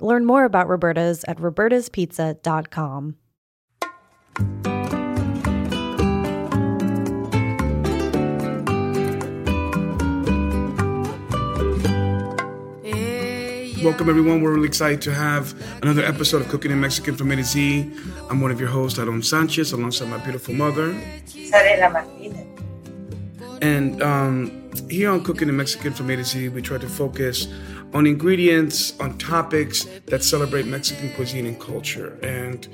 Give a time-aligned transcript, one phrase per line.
[0.00, 3.16] Learn more about Roberta's at robertaspizza.com.
[13.82, 14.42] Welcome, everyone.
[14.42, 17.90] We're really excited to have another episode of Cooking in Mexican from A to Z.
[18.28, 20.90] I'm one of your hosts, Aaron Sanchez, alongside my beautiful mother.
[23.62, 27.46] And um, here on Cooking in Mexican from A to Z, we try to focus
[27.92, 32.18] on ingredients, on topics that celebrate Mexican cuisine and culture.
[32.22, 32.66] And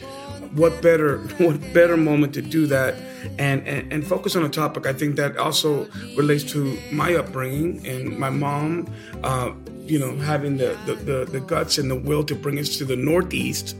[0.54, 2.94] what better what better moment to do that
[3.38, 7.86] and, and, and focus on a topic I think that also relates to my upbringing
[7.86, 9.52] and my mom uh,
[9.84, 12.84] you know having the, the, the, the, guts and the will to bring us to
[12.84, 13.76] the Northeast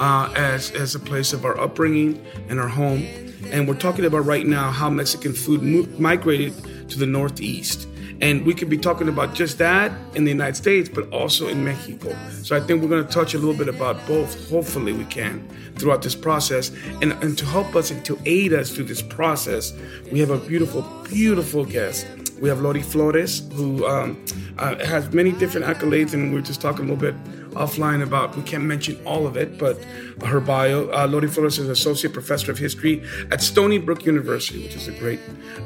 [0.00, 3.06] uh, as, as a place of our upbringing and our home.
[3.46, 5.62] And we're talking about right now how Mexican food
[5.98, 7.86] migrated to the Northeast.
[8.20, 11.64] And we could be talking about just that in the United States, but also in
[11.64, 12.16] Mexico.
[12.42, 14.48] So I think we're going to touch a little bit about both.
[14.50, 16.70] Hopefully, we can throughout this process.
[17.02, 19.72] And, and to help us and to aid us through this process,
[20.12, 22.06] we have a beautiful, beautiful guest.
[22.40, 24.22] We have Lori Flores, who um,
[24.58, 27.14] uh, has many different accolades, and we are just talking a little bit
[27.54, 29.82] offline about, we can't mention all of it, but
[30.24, 30.90] her bio.
[30.90, 34.92] Uh, Lori Flores is Associate Professor of History at Stony Brook University, which is a
[34.92, 35.20] great,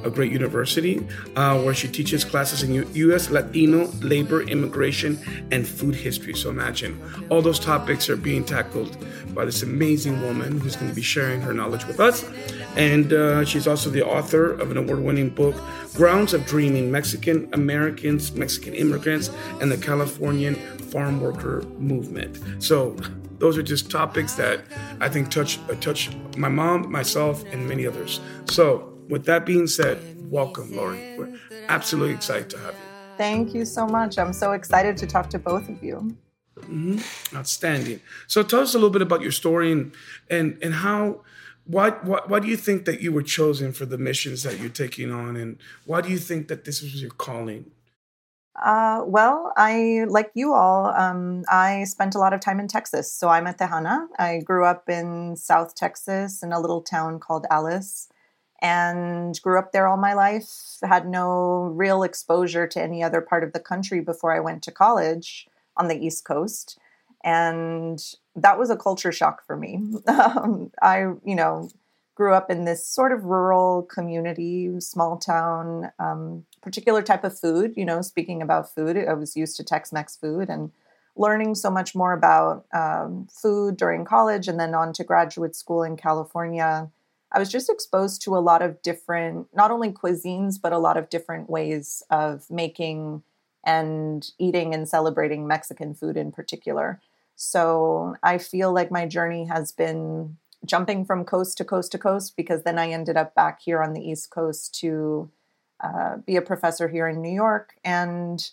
[0.05, 1.07] a great university,
[1.37, 3.31] uh, where she teaches classes in U- U.S.
[3.31, 5.19] Latino labor, immigration,
[5.51, 6.35] and food history.
[6.35, 7.01] So imagine
[7.31, 8.97] all those topics are being tackled
[9.35, 12.25] by this amazing woman who's going to be sharing her knowledge with us.
[12.77, 15.57] And uh, she's also the author of an award winning book,
[15.95, 20.57] Grounds of Dreaming Mexican Americans, Mexican Immigrants, and the Californian
[20.91, 22.39] farm worker movement.
[22.63, 22.97] So
[23.39, 24.61] those are just topics that
[25.01, 28.21] I think touch uh, touch my mom, myself, and many others.
[28.47, 29.99] So with that being said,
[30.31, 31.17] welcome, Lori.
[31.17, 31.39] We're
[31.69, 32.81] absolutely excited to have you.
[33.17, 34.19] Thank you so much.
[34.19, 36.17] I'm so excited to talk to both of you.
[36.61, 37.37] Mm-hmm.
[37.37, 38.01] Outstanding.
[38.27, 39.93] So tell us a little bit about your story and
[40.31, 41.23] and and how.
[41.65, 44.71] Why, why, why do you think that you were chosen for the missions that you're
[44.71, 45.37] taking on?
[45.37, 47.71] And why do you think that this was your calling?
[48.63, 53.13] Uh, well, I, like you all, um, I spent a lot of time in Texas.
[53.13, 54.07] So I'm a Tejana.
[54.19, 58.09] I grew up in South Texas in a little town called Alice
[58.61, 60.51] and grew up there all my life.
[60.83, 64.73] Had no real exposure to any other part of the country before I went to
[64.73, 66.79] college on the East Coast.
[67.25, 68.03] And
[68.35, 69.81] that was a culture shock for me.
[70.09, 71.71] Um, I, you know,
[72.19, 77.75] grew up in this sort of rural community, small town, um, particular type of food.
[77.77, 80.73] You know, speaking about food, I was used to Tex Mex food and
[81.15, 85.85] learning so much more about um, food during college and then on to graduate school
[85.85, 86.91] in California.
[87.31, 90.97] I was just exposed to a lot of different, not only cuisines, but a lot
[90.97, 93.23] of different ways of making
[93.65, 97.01] and eating and celebrating Mexican food in particular.
[97.37, 102.37] So I feel like my journey has been jumping from coast to coast to coast
[102.37, 105.31] because then I ended up back here on the East Coast to
[105.83, 107.75] uh, be a professor here in New York.
[107.85, 108.51] And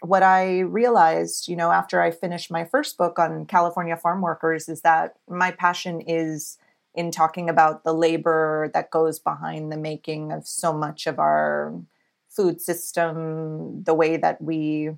[0.00, 4.68] what I realized, you know, after I finished my first book on California farm workers
[4.68, 6.58] is that my passion is
[6.94, 11.74] in talking about the labor that goes behind the making of so much of our
[12.28, 14.90] food system, the way that we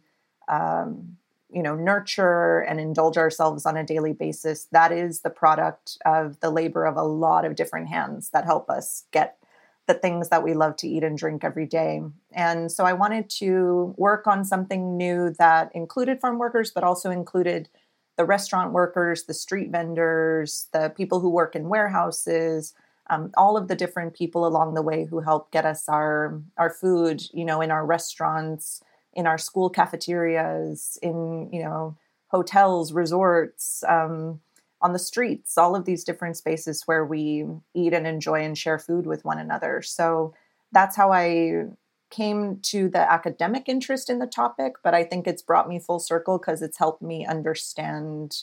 [0.48, 1.16] um,
[1.54, 6.40] you know nurture and indulge ourselves on a daily basis that is the product of
[6.40, 9.38] the labor of a lot of different hands that help us get
[9.86, 12.02] the things that we love to eat and drink every day.
[12.32, 17.10] And so I wanted to work on something new that included farm workers, but also
[17.10, 17.68] included
[18.16, 22.72] the restaurant workers, the street vendors, the people who work in warehouses,
[23.10, 26.70] um, all of the different people along the way who help get us our our
[26.70, 28.82] food, you know, in our restaurants,
[29.14, 31.96] in our school cafeterias, in you know
[32.28, 34.40] hotels, resorts, um,
[34.80, 38.78] on the streets, all of these different spaces where we eat and enjoy and share
[38.78, 39.80] food with one another.
[39.80, 40.34] So
[40.72, 41.68] that's how I
[42.10, 45.98] came to the academic interest in the topic, but I think it's brought me full
[45.98, 48.42] circle because it's helped me understand,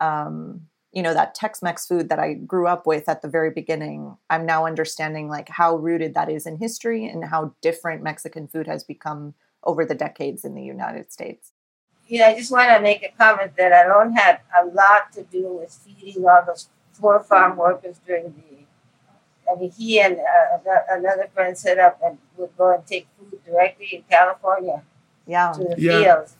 [0.00, 0.62] um,
[0.92, 4.16] you know, that Tex-Mex food that I grew up with at the very beginning.
[4.28, 8.66] I'm now understanding like how rooted that is in history and how different Mexican food
[8.66, 9.34] has become
[9.64, 11.52] over the decades in the United States.
[12.06, 15.24] Yeah, I just want to make a comment that I don't have a lot to
[15.24, 16.68] do with feeding all those
[16.98, 18.58] poor farm workers during the.
[19.50, 23.40] I mean, he and uh, another friend set up and would go and take food
[23.46, 24.82] directly in California.
[25.26, 25.52] Yeah.
[25.52, 26.02] To the yeah.
[26.02, 26.36] fields.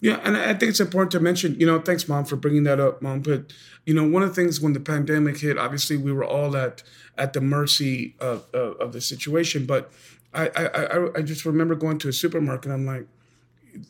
[0.00, 2.80] Yeah, and I think it's important to mention, you know, thanks, Mom, for bringing that
[2.80, 3.20] up, Mom.
[3.20, 3.52] But,
[3.86, 6.82] you know, one of the things when the pandemic hit, obviously we were all at
[7.16, 9.64] at the mercy of, of, of the situation.
[9.64, 9.92] But
[10.34, 12.70] I, I, I just remember going to a supermarket.
[12.72, 13.06] I'm like,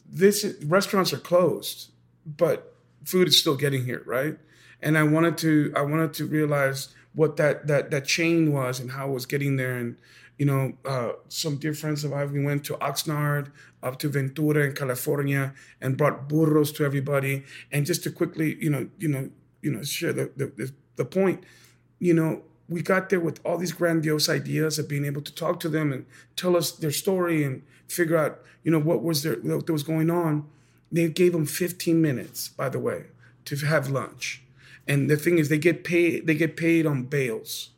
[0.08, 1.90] this restaurants are closed,
[2.26, 2.74] but
[3.04, 4.38] food is still getting here, right?
[4.80, 8.92] And I wanted to I wanted to realize what that that that chain was and
[8.92, 9.76] how it was getting there.
[9.76, 9.96] And
[10.38, 13.52] you know, uh, some dear friends of ours, we went to Oxnard,
[13.82, 17.44] up to Ventura in California, and brought burros to everybody.
[17.70, 19.30] And just to quickly, you know, you know,
[19.60, 21.44] you know, share the the, the point,
[21.98, 25.60] you know, we got there with all these grandiose ideas of being able to talk
[25.60, 29.36] to them and tell us their story and figure out, you know, what was there
[29.36, 30.48] what was going on.
[30.90, 33.06] They gave them 15 minutes, by the way,
[33.46, 34.42] to have lunch.
[34.86, 36.26] And the thing is, they get paid.
[36.26, 37.70] They get paid on bales,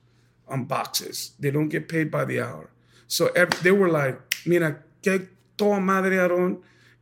[0.48, 1.32] on boxes.
[1.38, 2.70] They don't get paid by the hour.
[3.06, 6.58] So every, they were like, "Mira, que toda madre, Aaron,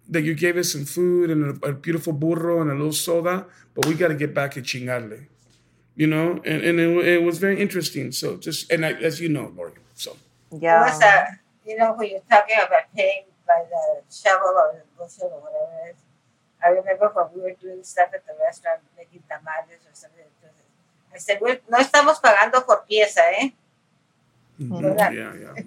[0.09, 3.47] that you gave us some food and a, a beautiful burro and a little soda,
[3.75, 5.27] but we got to get back to chingarle."
[5.97, 8.13] You know, and, and it, it was very interesting.
[8.13, 10.17] So just, and I, as you know, Lori, so.
[10.51, 10.83] Yeah.
[10.83, 11.39] What's that?
[11.67, 15.89] You know, when you're talking about paying by the shovel or the bushel or whatever
[15.89, 15.97] it is,
[16.65, 20.25] I remember when we were doing stuff at the restaurant, making tamales or something.
[21.15, 23.51] I said, well, no estamos pagando por pieza, eh?
[24.61, 25.15] Mm-hmm.
[25.15, 25.63] Yeah, yeah.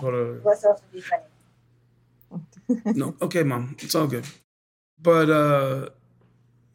[0.00, 0.38] Totally.
[0.38, 1.22] It was also funny.
[2.98, 4.24] no, okay, mom, it's all good.
[5.00, 5.88] But uh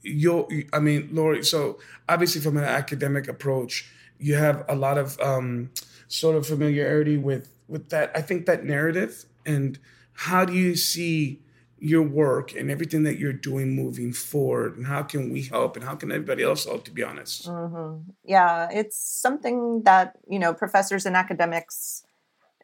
[0.02, 5.20] you I mean, Lori, so obviously from an academic approach, you have a lot of
[5.20, 5.72] um,
[6.08, 8.12] sort of familiarity with with that.
[8.16, 9.80] I think that narrative and
[10.14, 11.42] how do you see
[11.82, 15.86] your work and everything that you're doing moving forward and how can we help and
[15.86, 18.02] how can everybody else help to be honest mm-hmm.
[18.26, 22.04] yeah it's something that you know professors and academics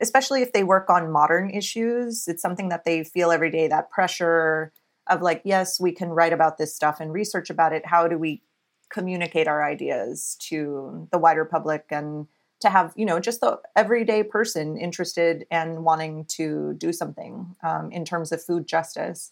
[0.02, 3.90] especially if they work on modern issues it's something that they feel every day that
[3.90, 4.74] pressure
[5.08, 7.86] of like, yes, we can write about this stuff and research about it.
[7.86, 8.42] How do we
[8.90, 12.28] communicate our ideas to the wider public and
[12.62, 17.92] to have, you know, just the everyday person interested and wanting to do something um,
[17.92, 19.32] in terms of food justice?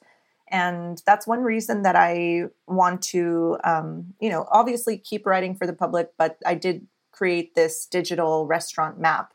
[0.50, 5.66] And that's one reason that I want to, um, you know, obviously keep writing for
[5.66, 9.34] the public, but I did create this digital restaurant map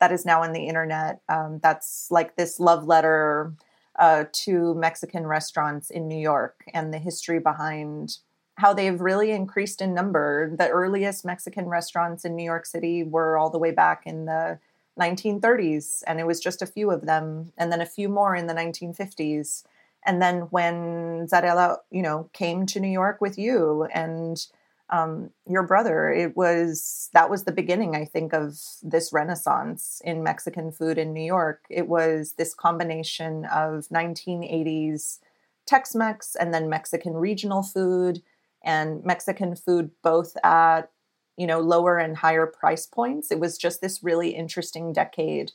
[0.00, 1.20] that is now on the internet.
[1.28, 3.54] Um, that's like this love letter
[3.98, 8.18] uh, to Mexican restaurants in New York and the history behind
[8.56, 10.54] how they've really increased in number.
[10.56, 14.58] The earliest Mexican restaurants in New York City were all the way back in the
[14.98, 18.48] 1930s, and it was just a few of them, and then a few more in
[18.48, 19.62] the 1950s.
[20.04, 24.44] And then when Zarela, you know, came to New York with you and
[24.90, 26.10] um, your brother.
[26.10, 31.12] It was that was the beginning, I think, of this renaissance in Mexican food in
[31.12, 31.64] New York.
[31.68, 35.18] It was this combination of 1980s
[35.66, 38.22] Tex-Mex and then Mexican regional food
[38.64, 40.90] and Mexican food both at
[41.36, 43.30] you know lower and higher price points.
[43.30, 45.52] It was just this really interesting decade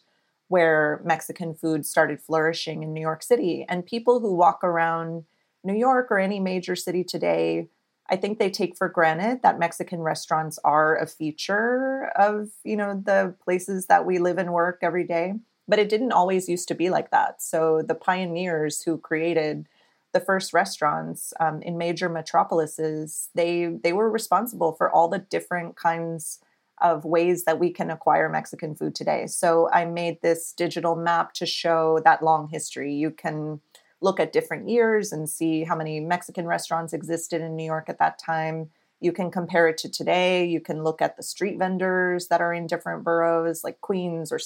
[0.50, 5.24] where Mexican food started flourishing in New York City and people who walk around
[5.64, 7.70] New York or any major city today
[8.14, 13.02] I think they take for granted that Mexican restaurants are a feature of, you know,
[13.04, 15.34] the places that we live and work every day.
[15.68, 17.42] But it didn't always used to be like that.
[17.42, 19.68] So the pioneers who created
[20.12, 25.76] the first restaurants um, in major metropolises, they they were responsible for all the different
[25.76, 26.40] kinds
[26.82, 29.26] of ways that we can acquire Mexican food today.
[29.26, 32.94] So I made this digital map to show that long history.
[32.94, 33.60] You can
[34.04, 38.00] look at different years and see how many Mexican restaurants existed in New York at
[38.00, 38.70] that time.
[39.00, 40.46] you can compare it to today.
[40.46, 44.40] You can look at the street vendors that are in different boroughs like Queens or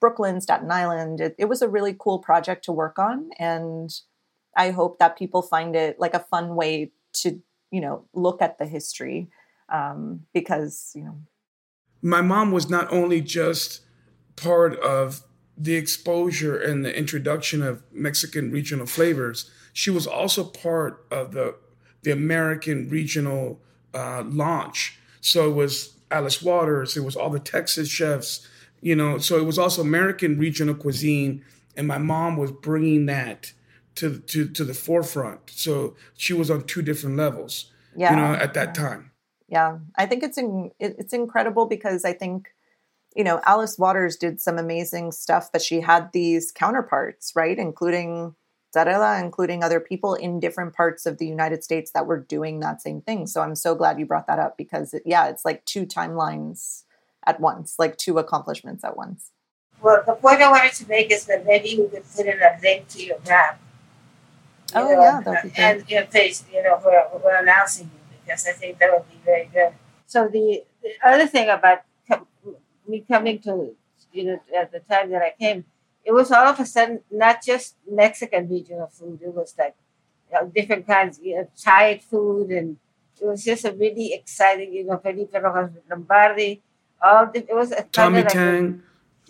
[0.00, 1.20] Brooklyn, Staten Island.
[1.20, 3.30] It, it was a really cool project to work on.
[3.40, 3.92] And
[4.56, 8.58] I hope that people find it like a fun way to, you know, look at
[8.58, 9.30] the history
[9.68, 11.18] um, because, you know.
[12.00, 13.80] My mom was not only just
[14.36, 15.24] part of
[15.58, 21.56] the exposure and the introduction of Mexican regional flavors, she was also part of the
[22.02, 23.60] the American regional
[23.92, 25.00] uh, launch.
[25.20, 28.46] So it was Alice Waters, it was all the Texas chefs,
[28.80, 29.18] you know.
[29.18, 31.44] So it was also American regional cuisine,
[31.76, 33.52] and my mom was bringing that
[33.96, 35.50] to to to the forefront.
[35.50, 38.10] So she was on two different levels, yeah.
[38.10, 39.10] you know, at that time.
[39.48, 42.48] Yeah, I think it's in, it's incredible because I think
[43.18, 48.36] you know Alice Waters did some amazing stuff, but she had these counterparts, right, including
[48.74, 52.80] Zarela, including other people in different parts of the United States that were doing that
[52.80, 53.26] same thing.
[53.26, 56.84] So I'm so glad you brought that up because, it, yeah, it's like two timelines
[57.26, 59.30] at once, like two accomplishments at once.
[59.82, 62.58] Well, the point I wanted to make is that maybe you could put in a
[62.62, 63.60] link to your map.
[64.74, 67.86] Oh, you oh, know, yeah, that'd be And your face, you know, for, for announcing
[67.86, 69.72] you, because I think that would be very good.
[70.06, 71.87] So the, the other thing about com-
[72.88, 73.74] me coming to,
[74.12, 75.64] you know, at the time that I came,
[76.04, 79.20] it was all of a sudden not just Mexican regional food.
[79.22, 79.76] It was like
[80.30, 82.76] you know, different kinds, you know, Thai food, and
[83.20, 84.72] it was just a really exciting.
[84.72, 86.62] You know, Felipe Rojas Lombardi.
[87.02, 88.82] All the, it was a Tommy like Tang,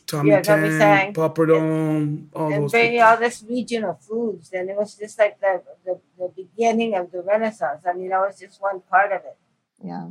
[0.07, 2.71] Tommy yeah, Tang, Tommy Tang, Papadom, all and those.
[2.71, 7.11] bringing all this regional foods, and it was just like the, the the beginning of
[7.11, 7.83] the Renaissance.
[7.87, 9.37] I mean, I was just one part of it.
[9.85, 10.09] Yeah.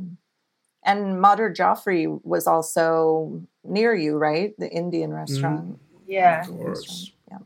[0.84, 4.54] And Madhur Jaffrey was also near you, right?
[4.58, 5.64] The Indian restaurant.
[5.64, 5.74] Mm-hmm.
[6.06, 6.40] Yeah.
[6.40, 7.12] Of course.
[7.30, 7.38] Yeah.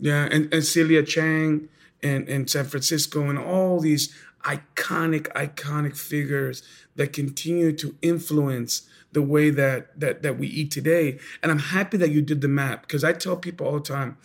[0.00, 1.68] Yeah, and, and Celia Chang
[2.02, 6.62] in, in San Francisco and all these iconic, iconic figures
[6.96, 11.18] that continue to influence the way that that that we eat today.
[11.42, 14.18] And I'm happy that you did the map because I tell people all the time.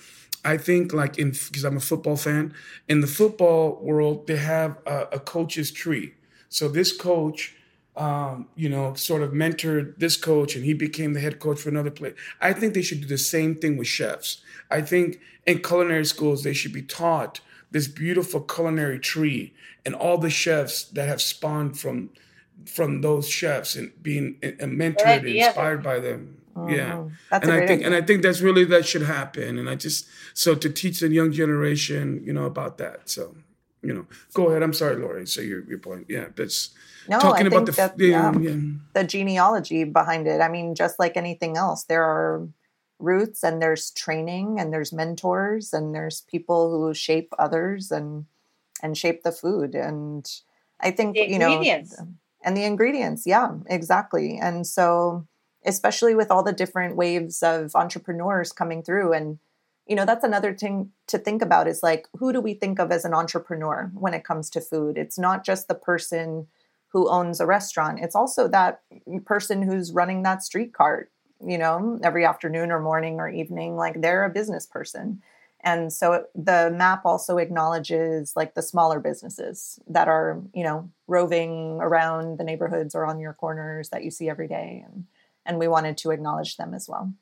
[0.43, 2.53] I think like in because I'm a football fan
[2.87, 6.13] in the football world they have a, a coach's tree.
[6.49, 7.55] So this coach
[7.95, 11.69] um, you know, sort of mentored this coach and he became the head coach for
[11.69, 12.13] another place.
[12.39, 14.41] I think they should do the same thing with chefs.
[14.71, 17.41] I think in culinary schools, they should be taught
[17.71, 19.53] this beautiful culinary tree
[19.85, 22.09] and all the chefs that have spawned from
[22.65, 26.37] from those chefs and being mentored and inspired by them.
[26.55, 26.75] Mm-hmm.
[26.75, 27.03] Yeah.
[27.31, 27.85] That's and I think idea.
[27.85, 29.57] and I think that's really that should happen.
[29.57, 33.09] And I just so to teach the young generation, you know, about that.
[33.09, 33.35] So,
[33.81, 34.61] you know, go ahead.
[34.61, 35.25] I'm sorry, Lori.
[35.25, 36.07] Say your your point.
[36.09, 36.71] Yeah, that's
[37.09, 38.55] no, talking I about the that, yeah, yeah.
[38.93, 40.41] the genealogy behind it.
[40.41, 42.47] I mean, just like anything else, there are
[42.99, 48.25] roots and there's training and there's mentors and there's people who shape others and
[48.81, 50.29] and shape the food and
[50.79, 51.61] I think you know
[52.41, 54.37] and the ingredients, yeah, exactly.
[54.37, 55.27] And so
[55.65, 59.39] especially with all the different waves of entrepreneurs coming through and
[59.87, 62.91] you know that's another thing to think about is like who do we think of
[62.91, 66.47] as an entrepreneur when it comes to food it's not just the person
[66.89, 67.99] who owns a restaurant.
[68.01, 68.81] It's also that
[69.25, 71.11] person who's running that street cart,
[71.45, 73.75] you know, every afternoon or morning or evening.
[73.75, 75.21] Like they're a business person.
[75.61, 81.79] And so the map also acknowledges like the smaller businesses that are, you know, roving
[81.81, 84.83] around the neighborhoods or on your corners that you see every day.
[84.85, 85.05] And,
[85.45, 87.13] and we wanted to acknowledge them as well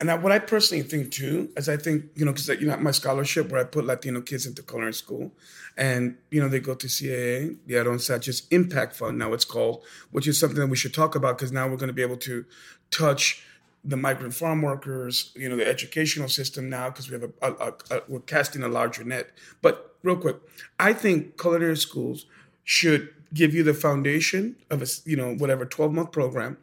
[0.00, 2.76] and I, what I personally think too is I think you know because you know
[2.76, 5.32] my scholarship where I put Latino kids into culinary school,
[5.76, 9.82] and you know they go to CAA, the Aaron Sanchez Impact Fund now it's called,
[10.10, 12.16] which is something that we should talk about because now we're going to be able
[12.18, 12.44] to
[12.90, 13.42] touch
[13.84, 17.72] the migrant farm workers, you know the educational system now because we have a, a,
[17.90, 19.30] a, we're casting a larger net.
[19.62, 20.36] But real quick,
[20.78, 22.26] I think culinary schools
[22.62, 26.56] should give you the foundation of a you know whatever twelve month program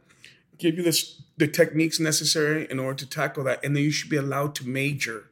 [0.58, 4.10] give you this, the techniques necessary in order to tackle that, and then you should
[4.10, 5.30] be allowed to major,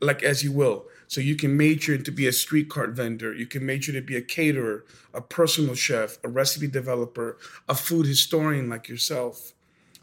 [0.00, 0.86] like as you will.
[1.08, 4.16] So you can major to be a street cart vendor, you can major to be
[4.16, 4.84] a caterer,
[5.14, 7.38] a personal chef, a recipe developer,
[7.68, 9.52] a food historian like yourself,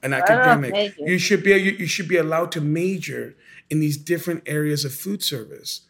[0.02, 0.96] an academic.
[0.98, 3.36] You should be you, you should be allowed to major
[3.70, 5.82] in these different areas of food service.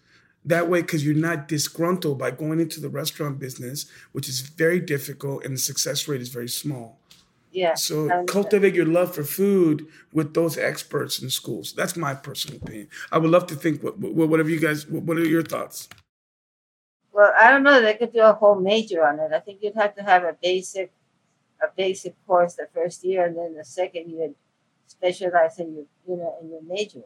[0.46, 4.80] That way, because you're not disgruntled by going into the restaurant business, which is very
[4.80, 7.00] difficult and the success rate is very small.
[7.54, 7.76] Yeah.
[7.76, 11.74] So cultivate your love for food with those experts in schools.
[11.74, 12.90] That's my personal opinion.
[13.12, 14.88] I would love to think what, what whatever you guys.
[14.88, 15.88] What are your thoughts?
[17.12, 17.80] Well, I don't know.
[17.80, 19.32] They could do a whole major on it.
[19.32, 20.92] I think you'd have to have a basic,
[21.62, 24.32] a basic course the first year, and then the second year
[24.88, 27.04] specialize in your, you know, in your major.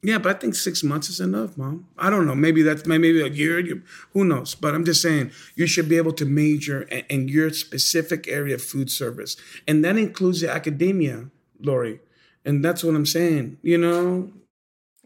[0.00, 1.88] Yeah, but I think six months is enough, mom.
[1.98, 2.34] I don't know.
[2.34, 3.82] Maybe that's maybe a year.
[4.12, 4.54] Who knows?
[4.54, 8.54] But I'm just saying you should be able to major in, in your specific area
[8.54, 9.36] of food service,
[9.66, 12.00] and that includes the academia, Lori.
[12.44, 13.58] And that's what I'm saying.
[13.62, 14.30] You know.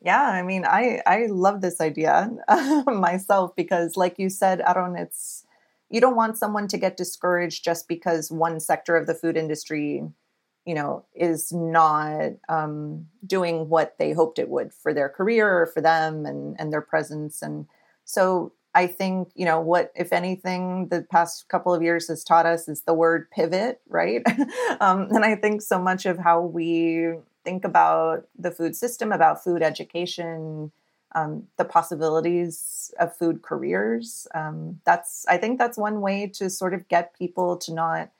[0.02, 2.30] Yeah, I mean, I I love this idea
[2.87, 5.46] myself because, like you said, Aaron, it's
[5.88, 10.02] you don't want someone to get discouraged just because one sector of the food industry
[10.64, 15.66] you know is not um, doing what they hoped it would for their career or
[15.66, 17.42] for them and and their presence.
[17.42, 17.66] And
[18.04, 22.47] so i think you know what if anything the past couple of years has taught
[22.47, 24.23] us is the word pivot right?
[24.81, 27.14] Um, and i think so much of how we
[27.45, 30.73] think about the food system about food education
[31.14, 36.75] um, the possibilities of food careers um, that's i think that's one way to sort
[36.75, 38.11] of get people to not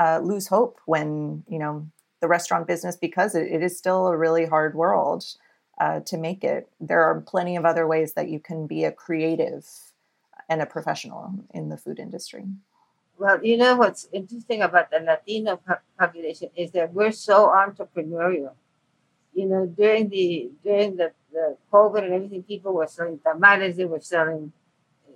[0.00, 1.86] uh, lose hope when you know
[2.20, 5.24] the restaurant business because it, it is still a really hard world
[5.80, 6.68] uh, to make it.
[6.80, 9.66] There are plenty of other ways that you can be a creative
[10.48, 12.44] and a professional in the food industry.
[13.18, 15.60] Well, you know what's interesting about the Latino
[15.98, 18.52] population is that we're so entrepreneurial.
[19.34, 23.84] You know, during the during the, the COVID and everything, people were selling tamales, they
[23.84, 24.52] were selling,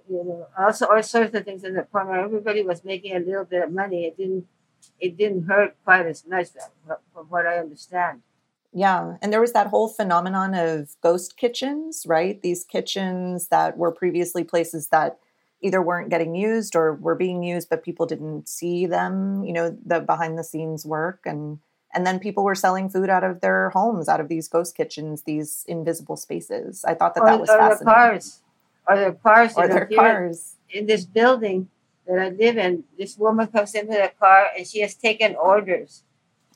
[0.09, 2.21] you know, also all sorts of things in the corner.
[2.21, 4.05] Everybody was making a little bit of money.
[4.05, 4.47] It didn't
[5.01, 6.49] it didn't hurt quite as much,
[6.87, 8.23] from what I understand.
[8.73, 12.43] Yeah, and there was that whole phenomenon of ghost kitchens, right?
[12.43, 15.19] These kitchens that were previously places that
[15.61, 19.45] either weren't getting used or were being used, but people didn't see them.
[19.45, 21.61] You know, the behind the scenes work, and
[21.95, 25.23] and then people were selling food out of their homes, out of these ghost kitchens,
[25.23, 26.85] these invisible spaces.
[26.85, 27.87] I thought that or, that was or fascinating.
[27.87, 28.41] Their cars,
[28.89, 31.69] or their cars, or their cars in this building
[32.07, 36.03] that I live in, this woman comes into the car and she has taken orders.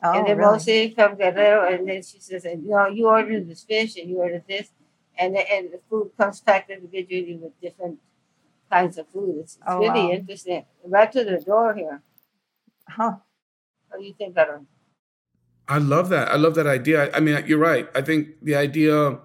[0.03, 0.53] Oh, and they're really?
[0.53, 1.73] mostly from Guerrero.
[1.73, 4.71] And then she says, you know, you ordered this fish and you ordered this.
[5.19, 7.99] And the, and the food comes packed individually with different
[8.71, 9.39] kinds of food.
[9.41, 10.11] It's, it's oh, really wow.
[10.13, 10.65] interesting.
[10.85, 12.03] Right to the door here.
[12.89, 13.17] Huh.
[13.89, 14.67] What do you think, Aaron?
[15.67, 16.29] I love that.
[16.29, 17.07] I love that idea.
[17.07, 17.89] I, I mean, you're right.
[17.95, 19.19] I think the idea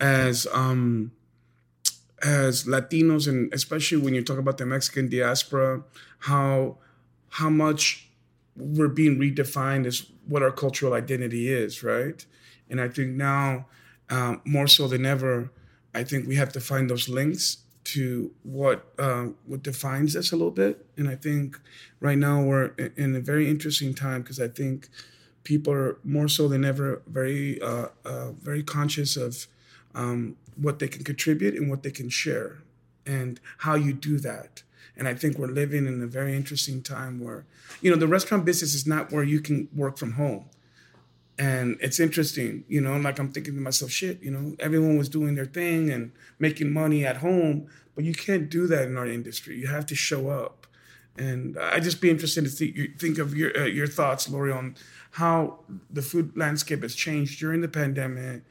[0.00, 1.12] as um,
[2.22, 5.82] as Latinos, and especially when you talk about the Mexican diaspora,
[6.20, 6.78] how
[7.30, 8.08] how much
[8.56, 12.24] we're being redefined as what our cultural identity is, right?
[12.70, 13.66] And I think now,
[14.08, 15.50] um, more so than ever,
[15.94, 20.36] I think we have to find those links to what uh, what defines us a
[20.36, 20.86] little bit.
[20.96, 21.60] And I think
[22.00, 24.88] right now we're in a very interesting time because I think
[25.44, 29.46] people are more so than ever very uh, uh, very conscious of
[29.96, 32.58] um, what they can contribute and what they can share
[33.04, 34.62] and how you do that.
[34.96, 37.44] And I think we're living in a very interesting time where,
[37.80, 40.46] you know, the restaurant business is not where you can work from home.
[41.38, 45.10] And it's interesting, you know, like I'm thinking to myself, shit, you know, everyone was
[45.10, 49.06] doing their thing and making money at home, but you can't do that in our
[49.06, 49.58] industry.
[49.58, 50.66] You have to show up.
[51.18, 54.76] And I'd just be interested to see, think of your uh, your thoughts, Lori, on
[55.12, 58.42] how the food landscape has changed during the pandemic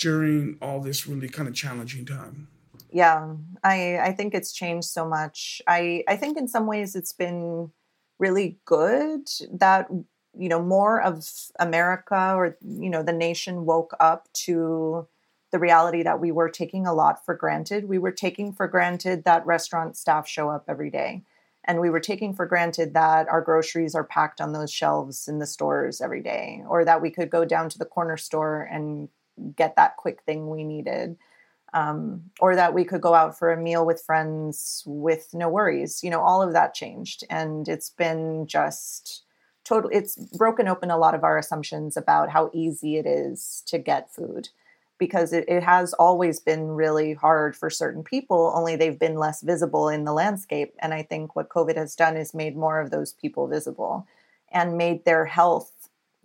[0.00, 2.48] during all this really kind of challenging time?
[2.90, 5.62] Yeah, I I think it's changed so much.
[5.68, 7.70] I I think in some ways it's been
[8.18, 9.88] really good that
[10.36, 11.24] you know more of
[11.58, 15.06] America or you know the nation woke up to
[15.52, 17.88] the reality that we were taking a lot for granted.
[17.88, 21.22] We were taking for granted that restaurant staff show up every day.
[21.64, 25.40] And we were taking for granted that our groceries are packed on those shelves in
[25.40, 29.08] the stores every day, or that we could go down to the corner store and
[29.56, 31.16] get that quick thing we needed.
[31.72, 36.02] Um, or that we could go out for a meal with friends with no worries.
[36.02, 37.22] You know, all of that changed.
[37.30, 39.22] And it's been just
[39.62, 43.78] totally, it's broken open a lot of our assumptions about how easy it is to
[43.78, 44.48] get food
[45.00, 49.40] because it, it has always been really hard for certain people, only they've been less
[49.40, 50.74] visible in the landscape.
[50.78, 54.06] And I think what COVID has done is made more of those people visible
[54.52, 55.79] and made their health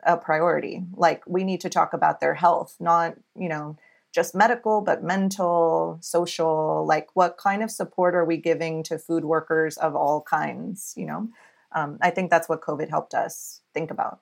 [0.05, 0.83] a priority.
[0.93, 3.77] Like we need to talk about their health, not, you know,
[4.13, 9.25] just medical, but mental, social, like what kind of support are we giving to food
[9.25, 11.27] workers of all kinds, you know?
[11.73, 14.19] Um, I think that's what COVID helped us think about.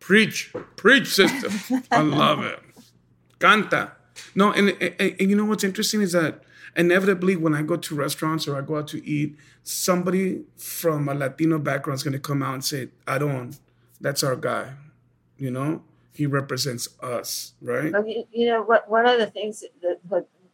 [0.00, 1.50] Preach, preach, sister.
[1.90, 2.58] I love it.
[3.38, 3.90] Canta.
[4.34, 6.42] No, and, and, and you know what's interesting is that
[6.74, 11.14] inevitably when I go to restaurants or I go out to eat, somebody from a
[11.14, 13.58] Latino background is going to come out and say, I don't,
[14.00, 14.72] that's our guy
[15.44, 19.98] you know he represents us right you, you know what one of the things that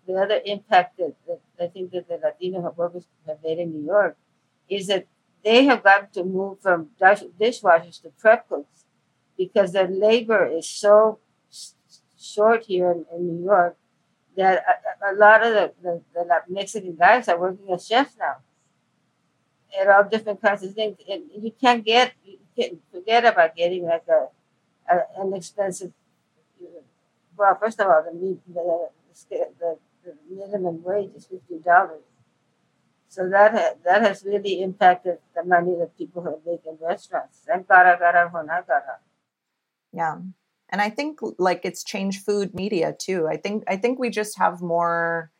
[0.07, 3.87] the other impact that, that i think that the latino workers have made in new
[3.95, 4.17] york
[4.69, 5.07] is that
[5.45, 8.85] they have got to move from dish, dishwashers to prep cooks
[9.37, 11.19] because their labor is so
[12.19, 13.77] short here in, in New York
[14.37, 14.63] that
[15.03, 18.37] a, a lot of the, the, the, Mexican guys are working as chefs now
[19.81, 20.99] at all different kinds of things.
[21.09, 24.29] And you can't get, you can forget about getting like a,
[25.17, 25.93] an expensive,
[27.37, 28.89] well, first of all, the, the,
[29.31, 31.91] the, the minimum wage is $50.
[33.11, 37.41] So that ha- that has really impacted the money that people have made in restaurants.
[37.49, 38.99] And cara cara cara.
[39.93, 40.19] Yeah.
[40.69, 43.27] And I think like it's changed food media too.
[43.29, 45.33] I think I think we just have more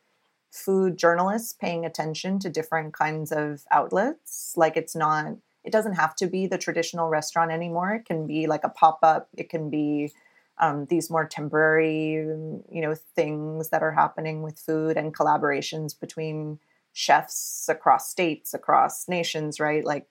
[0.51, 4.53] food journalists paying attention to different kinds of outlets.
[4.57, 7.93] Like it's not it doesn't have to be the traditional restaurant anymore.
[7.93, 9.29] It can be like a pop-up.
[9.37, 10.11] It can be
[10.57, 16.59] um, these more temporary, you know, things that are happening with food and collaborations between
[16.93, 19.85] chefs across states, across nations, right?
[19.85, 20.07] Like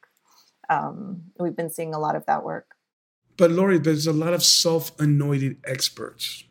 [0.68, 2.74] um, we've been seeing a lot of that work.
[3.36, 6.44] But Lori, there's a lot of self-anointed experts.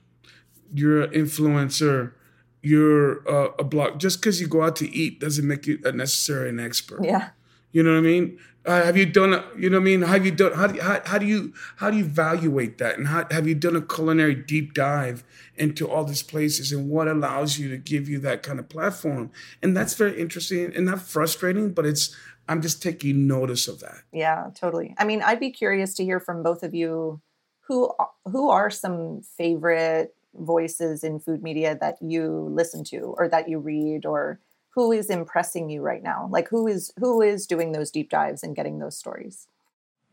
[0.74, 2.14] You're an influencer.
[2.62, 4.00] You're uh, a blog.
[4.00, 7.04] Just because you go out to eat doesn't make you a necessary an expert.
[7.04, 7.30] Yeah.
[7.72, 8.40] You know what I mean?
[8.66, 9.34] Uh, have you done?
[9.34, 10.02] A, you know what I mean?
[10.02, 10.54] Have you done?
[10.54, 12.98] How do you, how, how do you how do you evaluate that?
[12.98, 15.24] And how, have you done a culinary deep dive
[15.56, 19.32] into all these places and what allows you to give you that kind of platform?
[19.64, 22.16] And that's very interesting and not frustrating, but it's
[22.48, 24.02] I'm just taking notice of that.
[24.12, 24.94] Yeah, totally.
[24.98, 27.22] I mean, I'd be curious to hear from both of you
[27.62, 27.92] who
[28.26, 33.60] who are some favorite voices in food media that you listen to or that you
[33.60, 34.40] read or
[34.80, 36.30] who is impressing you right now?
[36.32, 39.48] Like who is who is doing those deep dives and getting those stories?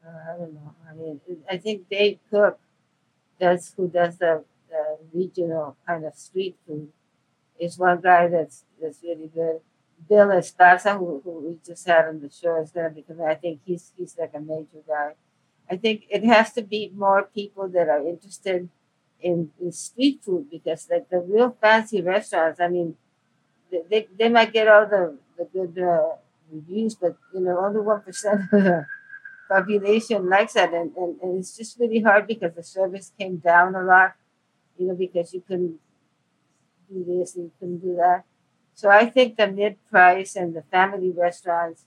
[0.05, 0.75] Uh, I don't know.
[0.91, 2.59] I mean, I think Dave Cook,
[3.39, 6.89] that's who does the, the regional kind of street food,
[7.61, 9.61] is one guy that's that's really good.
[10.09, 13.25] Bill Esparza, who, who we just had on the show, is going to be coming.
[13.25, 15.13] I think he's he's like a major guy.
[15.71, 18.69] I think it has to be more people that are interested
[19.21, 22.61] in, in street food because like the real fancy restaurants.
[22.61, 22.97] I mean,
[23.71, 26.17] they, they might get all the, the good uh,
[26.51, 28.87] reviews, but you know, only one percent of the
[29.49, 33.75] population likes that, and, and, and it's just really hard because the service came down
[33.75, 34.15] a lot,
[34.79, 35.79] you know, because you couldn't
[36.89, 38.25] do this and you couldn't do that.
[38.75, 41.85] So I think the mid price and the family restaurants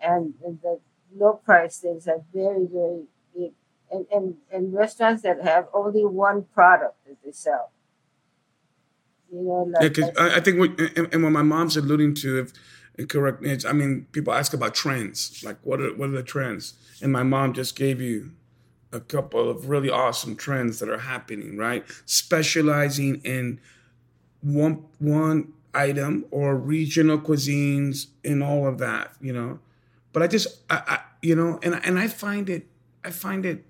[0.00, 0.80] and, and the
[1.16, 3.52] low price things are very, very big.
[3.90, 7.72] And, and, and restaurants that have only one product that they sell
[9.32, 12.40] you know, like yeah, I, I, think what and, and, what my mom's alluding to,
[12.40, 16.22] if correct me, I mean, people ask about trends, like what are what are the
[16.22, 16.74] trends?
[17.02, 18.32] And my mom just gave you
[18.92, 21.84] a couple of really awesome trends that are happening, right?
[22.06, 23.60] Specializing in
[24.40, 29.60] one one item or regional cuisines and all of that, you know.
[30.12, 32.66] But I just, I, I you know, and and I find it,
[33.04, 33.64] I find it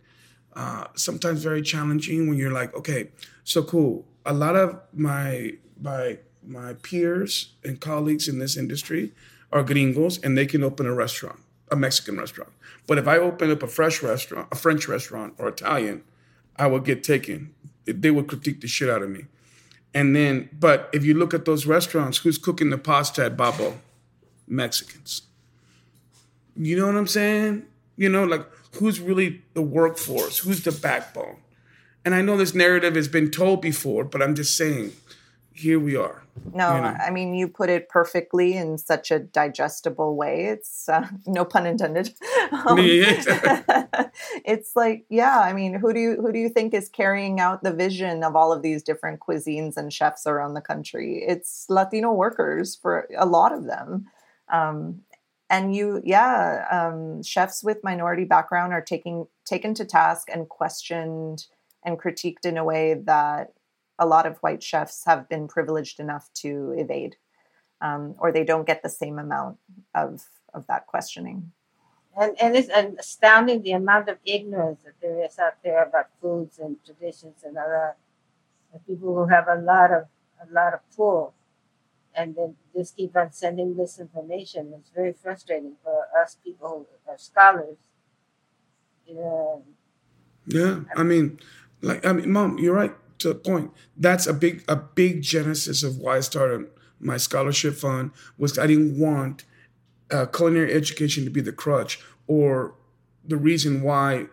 [0.55, 3.11] uh, sometimes very challenging when you're like, okay,
[3.45, 9.13] so cool a lot of my my my peers and colleagues in this industry
[9.53, 12.53] are gringos and they can open a restaurant, a Mexican restaurant.
[12.87, 16.03] But if I open up a fresh restaurant, a French restaurant or Italian,
[16.57, 17.55] I would get taken.
[17.85, 19.27] They would critique the shit out of me.
[19.93, 23.79] And then, but if you look at those restaurants, who's cooking the pasta at Babbo?
[24.47, 25.23] Mexicans.
[26.57, 27.65] You know what I'm saying?
[27.97, 30.39] You know, like who's really the workforce?
[30.39, 31.37] Who's the backbone?
[32.05, 34.93] And I know this narrative has been told before, but I'm just saying,
[35.53, 36.23] here we are.
[36.55, 36.89] No, you know?
[36.89, 40.47] I mean you put it perfectly in such a digestible way.
[40.47, 42.15] It's uh, no pun intended.
[42.53, 42.79] Um,
[44.45, 45.39] it's like, yeah.
[45.39, 48.35] I mean, who do you who do you think is carrying out the vision of
[48.35, 51.23] all of these different cuisines and chefs around the country?
[51.27, 54.07] It's Latino workers for a lot of them.
[54.53, 55.03] Um,
[55.49, 61.47] and you, yeah, um, chefs with minority background are taking taken to task and questioned
[61.85, 63.53] and critiqued in a way that
[63.99, 67.17] a lot of white chefs have been privileged enough to evade,
[67.81, 69.59] um, or they don't get the same amount
[69.95, 71.53] of of that questioning.
[72.19, 76.59] And and it's astounding the amount of ignorance that there is out there about foods
[76.59, 77.97] and traditions and other
[78.87, 80.05] people who have a lot of
[80.43, 81.35] a lot of pull,
[82.15, 84.73] and then just keep on sending this information.
[84.79, 87.77] It's very frustrating for us people who are scholars.
[89.07, 89.57] Yeah.
[90.47, 91.39] Yeah, I mean,
[91.83, 93.71] like I mean, mom, you're right to the point.
[93.97, 98.67] That's a big a big genesis of why I started my scholarship fund was I
[98.67, 99.45] didn't want
[100.11, 102.75] uh, culinary education to be the crutch or
[103.25, 104.27] the reason why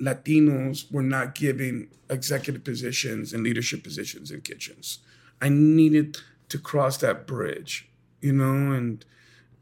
[0.00, 4.98] Latinos were not given executive positions and leadership positions in kitchens.
[5.40, 7.88] I needed to cross that bridge,
[8.20, 9.04] you know, and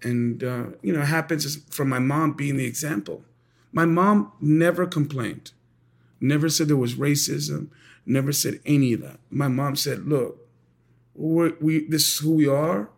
[0.03, 3.25] and uh, you know, it happens from my mom being the example.
[3.73, 5.53] My mom never complained
[6.21, 7.69] never said there was racism,
[8.07, 9.21] never said any of that.
[9.31, 10.47] My mom said, "Look,
[11.15, 12.91] we this is who we are.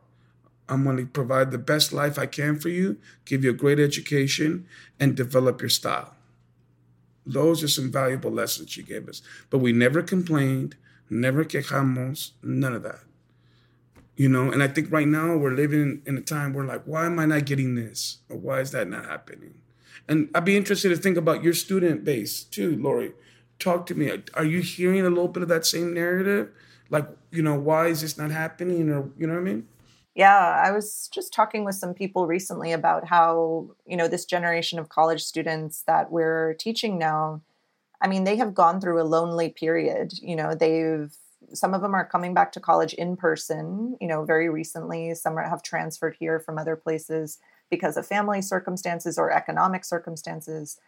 [0.68, 3.80] I'm going to provide the best life I can for you, give you a great
[3.80, 4.66] education,
[4.98, 6.14] and develop your style."
[7.26, 9.22] Those are some valuable lessons she gave us.
[9.50, 10.76] But we never complained,
[11.08, 13.04] never quejamos, none of that.
[14.16, 17.06] You know, and I think right now we're living in a time where like, why
[17.06, 18.18] am I not getting this?
[18.28, 19.54] Or why is that not happening?
[20.08, 23.12] And I'd be interested to think about your student base too, Lori.
[23.58, 24.10] Talk to me.
[24.34, 26.50] Are you hearing a little bit of that same narrative?
[26.88, 28.90] Like, you know, why is this not happening?
[28.90, 29.68] Or, you know what I mean?
[30.14, 34.78] Yeah, I was just talking with some people recently about how, you know, this generation
[34.78, 37.42] of college students that we're teaching now,
[38.00, 40.14] I mean, they have gone through a lonely period.
[40.20, 41.14] You know, they've,
[41.52, 45.14] some of them are coming back to college in person, you know, very recently.
[45.14, 47.38] Some have transferred here from other places
[47.70, 50.78] because of family circumstances or economic circumstances.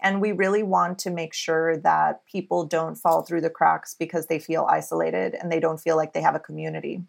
[0.00, 4.26] And we really want to make sure that people don't fall through the cracks because
[4.26, 7.02] they feel isolated and they don't feel like they have a community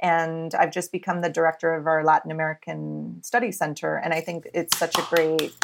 [0.00, 4.48] and I've just become the director of our Latin American Study Center, and I think
[4.52, 5.54] it's such a great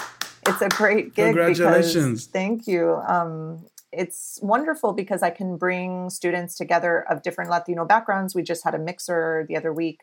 [0.46, 1.34] it's a great gig.
[1.34, 2.26] Congratulations!
[2.26, 2.94] Because, thank you.
[3.06, 8.34] Um, it's wonderful because I can bring students together of different Latino backgrounds.
[8.34, 10.00] We just had a mixer the other week,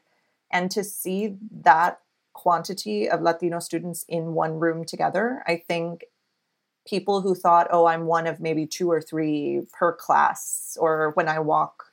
[0.52, 2.00] and to see that
[2.38, 6.06] quantity of Latino students in one room together, I think
[6.88, 11.28] people who thought, oh, I'm one of maybe two or three per class, or when
[11.28, 11.84] I walk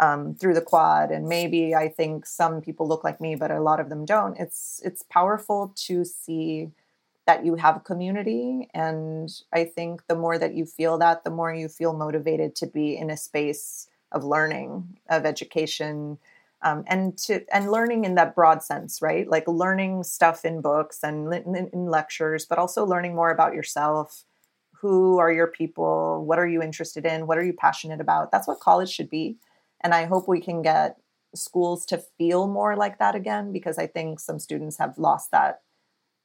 [0.00, 3.60] um, through the quad and maybe i think some people look like me but a
[3.60, 4.38] lot of them don't.
[4.38, 6.70] It's it's powerful to see
[7.26, 11.30] that you have a community and i think the more that you feel that the
[11.30, 16.18] more you feel motivated to be in a space of learning of education
[16.62, 19.28] um, and to and learning in that broad sense right?
[19.28, 24.24] Like learning stuff in books and in, in lectures but also learning more about yourself.
[24.80, 26.24] Who are your people?
[26.24, 27.26] What are you interested in?
[27.26, 28.32] What are you passionate about?
[28.32, 29.36] That's what college should be.
[29.80, 30.96] And I hope we can get
[31.34, 35.60] schools to feel more like that again because I think some students have lost that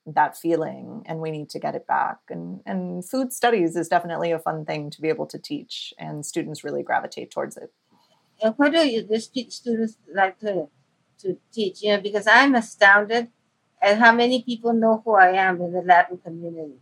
[0.06, 2.20] that feeling and we need to get it back.
[2.30, 6.26] And and food studies is definitely a fun thing to be able to teach and
[6.26, 7.72] students really gravitate towards it
[8.42, 10.68] and what do you the students like to
[11.20, 13.28] to teach you know because i'm astounded
[13.82, 16.80] at how many people know who i am in the latin community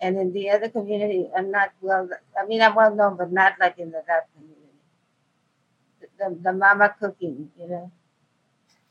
[0.00, 2.08] and in the other community i'm not well
[2.40, 4.66] i mean i'm well known but not like in the latin community
[6.18, 7.92] the, the mama cooking, you know.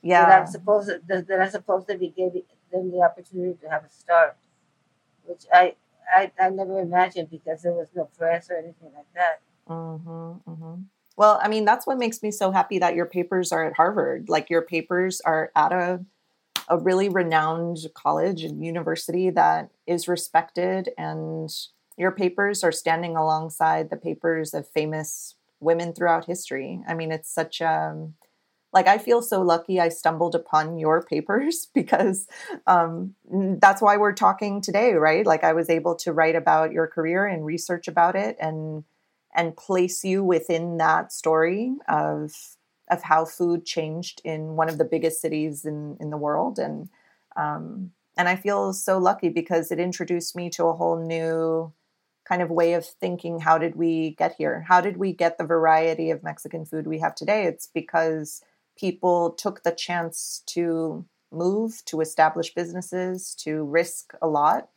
[0.02, 0.26] Yeah.
[0.26, 3.69] That I'm supposed to, that, that I'm supposed to be giving them the opportunity to
[3.69, 4.38] have a start,
[5.24, 5.76] which I
[6.15, 9.41] I, I never imagined because there was no press or anything like that.
[9.67, 10.82] Mm-hmm, mm-hmm.
[11.17, 14.28] Well, I mean, that's what makes me so happy that your papers are at Harvard.
[14.28, 16.06] Like your papers are at a
[16.67, 21.49] a really renowned college and university that is respected and
[21.97, 26.82] your papers are standing alongside the papers of famous women throughout history.
[26.88, 28.08] I mean, it's such a
[28.73, 32.28] like I feel so lucky I stumbled upon your papers because
[32.67, 33.15] um,
[33.62, 35.25] that's why we're talking today, right?
[35.25, 38.84] Like I was able to write about your career and research about it and
[39.36, 42.34] and place you within that story of
[42.89, 46.58] of how food changed in one of the biggest cities in in the world.
[46.60, 46.89] And
[47.36, 51.74] um, and I feel so lucky because it introduced me to a whole new
[52.24, 54.65] kind of way of thinking how did we get here?
[54.67, 57.45] How did we get the variety of mexican food we have today?
[57.45, 58.41] It's because
[58.78, 64.69] people took the chance to move to establish businesses to risk a lot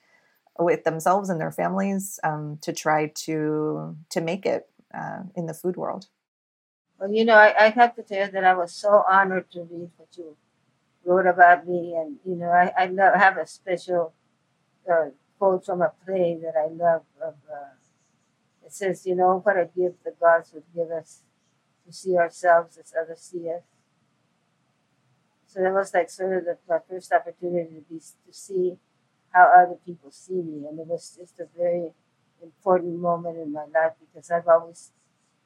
[0.58, 5.54] with themselves and their families um, to try to to make it uh, in the
[5.54, 6.06] food world
[6.98, 9.60] well you know I, I have to tell you that i was so honored to
[9.60, 10.36] read what you
[11.04, 14.12] wrote about me and you know i, I love, have a special
[14.90, 17.02] uh, quote from a play that I love.
[17.22, 17.76] Of uh,
[18.64, 21.22] it says, "You know what a gift the gods would give us
[21.86, 23.62] to see ourselves as others see us."
[25.46, 28.76] So that was like sort of the, first opportunity to be to see
[29.32, 31.92] how other people see me, and it was just a very
[32.42, 34.92] important moment in my life because I've always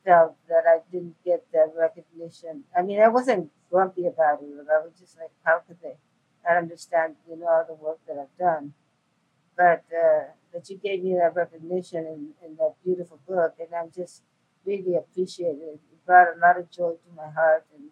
[0.04, 2.64] felt that I didn't get that recognition.
[2.76, 5.96] I mean, I wasn't grumpy about it, but I was just like, how could they
[6.44, 8.74] not understand, you know, all the work that I've done?
[9.56, 13.90] but uh, that you gave me that recognition in, in that beautiful book, and I'm
[13.90, 14.22] just
[14.64, 15.60] really appreciated.
[15.60, 15.80] it.
[15.92, 17.90] It brought a lot of joy to my heart and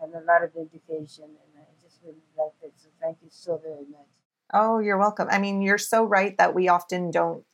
[0.00, 2.72] and a lot of vindication, and I just really liked it.
[2.76, 4.17] So thank you so very much.
[4.52, 5.28] Oh, you're welcome.
[5.30, 7.44] I mean, you're so right that we often don't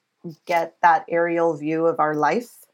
[0.47, 2.65] get that aerial view of our life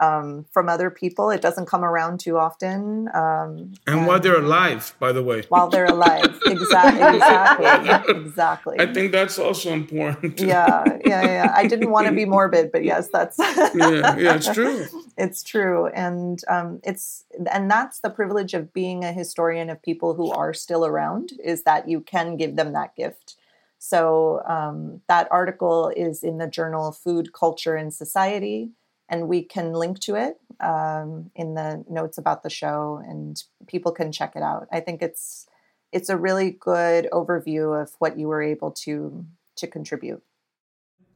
[0.00, 1.30] um, from other people.
[1.30, 3.08] It doesn't come around too often.
[3.14, 5.42] Um, and, and, while they're alive, by the way.
[5.48, 8.76] While they're alive, exactly, exactly, exactly.
[8.80, 10.40] I think that's also important.
[10.40, 11.52] yeah, yeah, yeah.
[11.54, 13.38] I didn't want to be morbid, but yes, that's.
[13.74, 14.86] yeah, yeah, it's true.
[15.16, 20.14] it's true, and um, it's and that's the privilege of being a historian of people
[20.14, 23.36] who are still around is that you can give them that gift.
[23.84, 28.70] So um, that article is in the journal Food, Culture, and Society,
[29.10, 33.92] and we can link to it um, in the notes about the show, and people
[33.92, 34.68] can check it out.
[34.72, 35.46] I think it's
[35.92, 40.22] it's a really good overview of what you were able to to contribute.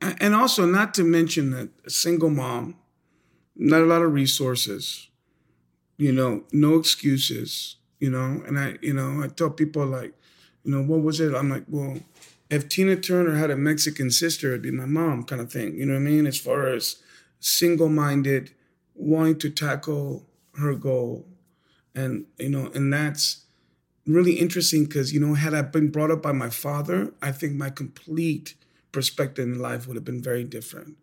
[0.03, 2.77] And also, not to mention that a single mom,
[3.57, 5.09] not a lot of resources,
[5.97, 8.43] you know, no excuses, you know.
[8.47, 10.13] And I, you know, I tell people like,
[10.65, 11.35] you know, what was it?
[11.35, 11.97] I'm like, well,
[12.51, 15.77] if Tina Turner had a Mexican sister, it'd be my mom, kind of thing.
[15.77, 16.27] You know what I mean?
[16.27, 16.97] As far as
[17.41, 18.53] single-minded,
[18.95, 20.27] wanting to tackle
[20.59, 21.27] her goal,
[21.95, 23.45] and you know, and that's
[24.07, 27.55] really interesting because you know, had I been brought up by my father, I think
[27.55, 28.55] my complete
[28.93, 30.97] perspective in life would have been very different.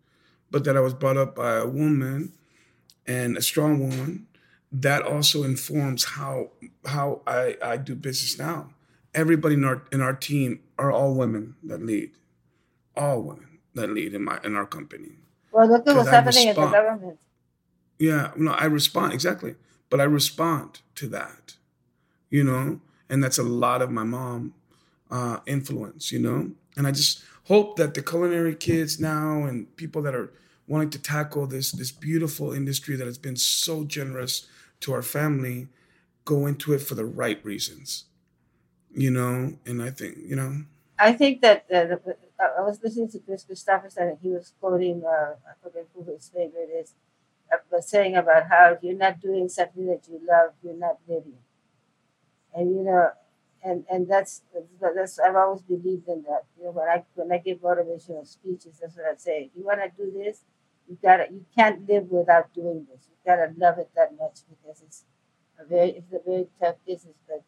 [0.50, 2.32] But that I was brought up by a woman
[3.06, 4.26] and a strong woman,
[4.72, 6.50] that also informs how
[6.86, 8.70] how I, I do business now.
[9.14, 12.12] Everybody in our in our team are all women that lead.
[12.96, 15.12] All women that lead in my in our company.
[15.52, 17.18] Well look at what's happening in the government.
[17.98, 19.54] Yeah, no, I respond exactly.
[19.88, 21.56] But I respond to that.
[22.30, 22.80] You know?
[23.08, 24.54] And that's a lot of my mom
[25.10, 26.50] uh, influence, you know?
[26.76, 30.32] And I just hope that the culinary kids now and people that are
[30.66, 34.46] wanting to tackle this this beautiful industry that has been so generous
[34.80, 35.68] to our family
[36.24, 38.05] go into it for the right reasons
[38.96, 40.62] you know and i think you know
[40.98, 45.02] i think that uh, the, i was listening to Kris Kristofferson and he was quoting
[45.04, 46.94] uh, i forget who his favorite is
[47.52, 50.96] uh, but saying about how if you're not doing something that you love you're not
[51.06, 51.40] living
[52.54, 53.10] and you know
[53.62, 54.42] and and that's
[54.80, 56.44] that's I've always believed in that.
[56.56, 59.50] You know, when I when I give motivational speeches, that's what I say.
[59.56, 60.42] You want to do this,
[60.88, 63.08] you gotta you can't live without doing this.
[63.10, 65.04] You gotta love it that much because it's
[65.58, 67.42] a very it's a very tough business, but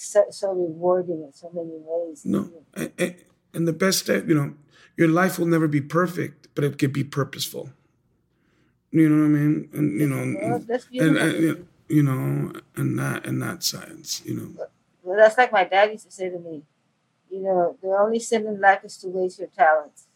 [0.00, 2.24] so, so rewarding in so many ways.
[2.24, 3.16] No, and,
[3.52, 4.54] and the best step, you know,
[4.96, 7.70] your life will never be perfect, but it could be purposeful.
[8.90, 9.68] You know what I mean?
[9.72, 14.34] And you know, well, and, and, and, you know, and that and that science, you
[14.36, 14.66] know.
[15.02, 16.62] Well, that's like my dad used to say to me,
[17.30, 20.06] you know, the only sin in life is to waste your talents.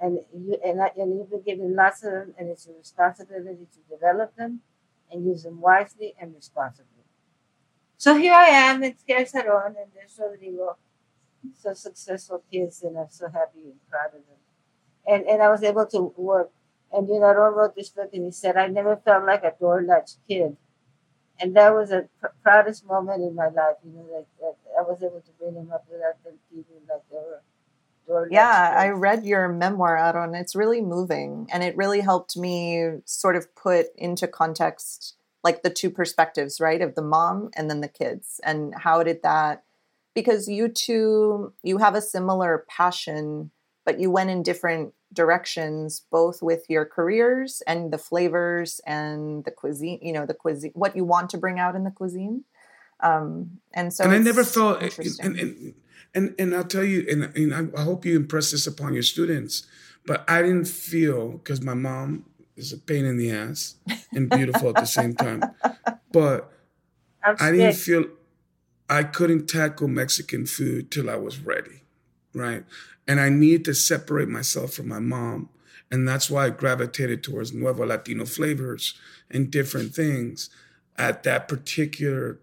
[0.00, 3.66] And you and, I, and you've been given lots of them, and it's your responsibility
[3.72, 4.60] to develop them
[5.10, 6.91] and use them wisely and responsibly.
[8.02, 10.76] So here I am in Querétaro, and there's Rodrigo,
[11.54, 14.40] so successful kids, and I'm so happy and proud of them.
[15.06, 16.50] And and I was able to work.
[16.92, 19.54] And you know, I wrote this book, and he said, I never felt like a
[19.58, 20.56] door latch kid
[21.42, 23.76] and that was the pr- proudest moment in my life.
[23.84, 27.02] You know, like that I was able to bring him up without them feeling like
[27.10, 27.42] they were.
[28.06, 28.28] Door.
[28.32, 30.34] Yeah, I read your memoir, Aaron.
[30.34, 35.70] It's really moving, and it really helped me sort of put into context like the
[35.70, 39.64] two perspectives, right, of the mom and then the kids, and how did that?
[40.14, 43.50] Because you two, you have a similar passion,
[43.84, 49.50] but you went in different directions both with your careers and the flavors and the
[49.50, 52.44] cuisine you know the cuisine what you want to bring out in the cuisine
[53.00, 55.74] um, and so and i never felt and, and,
[56.14, 59.66] and and i'll tell you and, and i hope you impress this upon your students
[60.06, 62.24] but i didn't feel because my mom
[62.56, 63.76] is a pain in the ass
[64.12, 65.42] and beautiful at the same time.
[66.10, 66.50] But
[67.24, 68.06] i didn't feel
[68.90, 71.82] i couldn't tackle mexican food till i was ready
[72.34, 72.64] right?
[73.06, 75.48] And I needed to separate myself from my mom.
[75.90, 78.94] And that's why I gravitated towards Nuevo Latino flavors
[79.30, 80.48] and different things
[80.96, 82.38] at that particular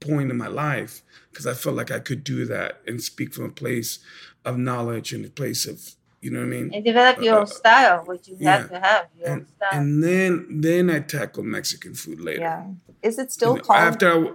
[0.00, 3.44] point in my life, because I felt like I could do that and speak from
[3.44, 4.00] a place
[4.44, 6.70] of knowledge and a place of, you know what I mean?
[6.72, 8.56] And develop your uh, own style, which you yeah.
[8.56, 9.68] have to have your and, style.
[9.72, 12.40] And then then I tackled Mexican food later.
[12.40, 12.64] Yeah.
[13.02, 14.32] Is it still you know, called after I,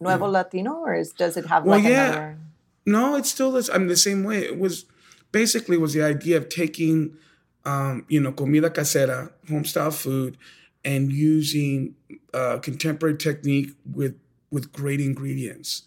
[0.00, 0.30] Nuevo yeah.
[0.30, 2.06] Latino or is, does it have well, like yeah.
[2.06, 2.38] another?
[2.84, 3.70] No, it's still this.
[3.70, 4.44] I'm the same way.
[4.44, 4.84] It was
[5.32, 7.16] basically was the idea of taking,
[7.64, 10.36] um, you know, comida casera, home style food,
[10.84, 11.94] and using
[12.34, 14.16] uh, contemporary technique with
[14.50, 15.84] with great ingredients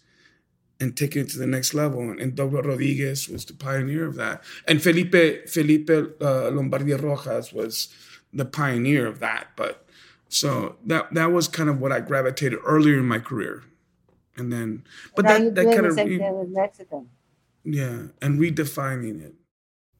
[0.80, 2.00] and taking it to the next level.
[2.10, 4.42] And, and Rodriguez was the pioneer of that.
[4.66, 7.88] And Felipe Felipe uh, Lombardia Rojas was
[8.32, 9.48] the pioneer of that.
[9.56, 9.86] But
[10.28, 13.62] so that that was kind of what I gravitated earlier in my career.
[14.36, 14.82] And then,
[15.14, 15.94] but that, that kind of.
[15.94, 17.08] Same thing with Mexican.
[17.62, 19.34] Yeah, and redefining it.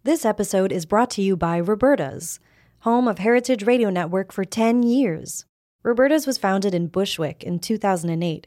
[0.03, 2.41] This episode is brought to you by Roberta's,
[2.81, 5.47] home of Heritage Radio Network for 10 years.
[5.83, 8.47] Roberta's was founded in Bushwick in 2008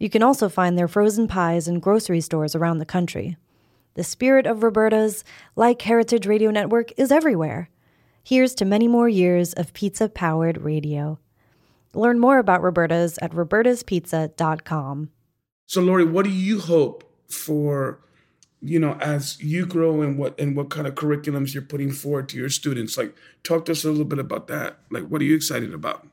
[0.00, 3.36] You can also find their frozen pies in grocery stores around the country.
[3.94, 5.24] The spirit of Roberta's,
[5.56, 7.68] like Heritage Radio Network, is everywhere.
[8.24, 11.18] Here's to many more years of pizza powered radio.
[11.92, 15.10] Learn more about Roberta's at robertaspizza.com.
[15.66, 18.00] So, Lori, what do you hope for,
[18.62, 22.30] you know, as you grow and what and what kind of curriculums you're putting forward
[22.30, 22.96] to your students?
[22.96, 24.78] Like, talk to us a little bit about that.
[24.90, 26.06] Like, what are you excited about?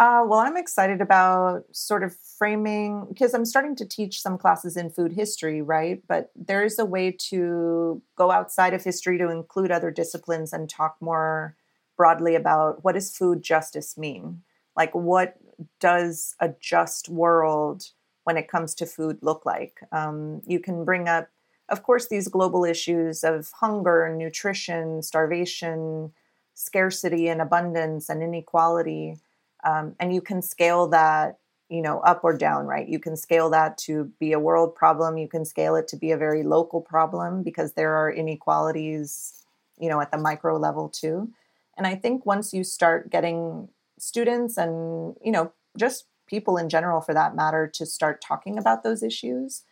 [0.00, 4.78] Uh, well, I'm excited about sort of framing because I'm starting to teach some classes
[4.78, 6.02] in food history, right?
[6.08, 10.70] But there is a way to go outside of history to include other disciplines and
[10.70, 11.54] talk more
[11.98, 14.42] broadly about what does food justice mean?
[14.74, 15.36] Like, what
[15.80, 17.90] does a just world
[18.24, 19.80] when it comes to food look like?
[19.92, 21.28] Um, you can bring up,
[21.68, 26.12] of course, these global issues of hunger, and nutrition, starvation,
[26.54, 29.18] scarcity, and abundance, and inequality
[29.64, 31.38] um, and you can scale that
[31.68, 32.88] you know up or down right?
[32.88, 35.18] You can scale that to be a world problem.
[35.18, 39.44] You can scale it to be a very local problem because there are inequalities
[39.78, 41.30] you know at the micro level too.
[41.76, 47.00] And i think once you start getting students and you know just people in general
[47.00, 49.64] for that matter to start talking about those issues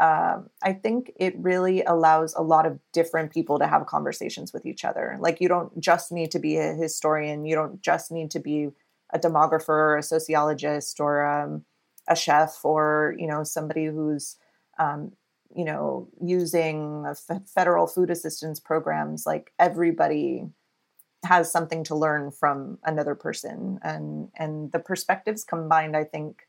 [0.00, 4.64] um, I think it really allows a lot of different people to have conversations with
[4.64, 5.16] each other.
[5.20, 8.70] Like, you don't just need to be a historian, you don't just need to be
[9.12, 11.64] a demographer or a sociologist or um,
[12.08, 14.36] a chef or you know somebody who's
[14.78, 15.12] um,
[15.54, 17.04] you know using
[17.54, 20.44] federal food assistance programs like everybody
[21.24, 23.78] has something to learn from another person.
[23.82, 26.46] And and the perspectives combined i think